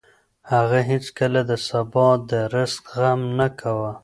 هغه 0.51 0.79
هېڅکله 0.91 1.41
د 1.49 1.51
سبا 1.67 2.07
د 2.29 2.31
رزق 2.55 2.85
غم 2.99 3.21
نه 3.39 3.47
کاوه. 3.59 3.91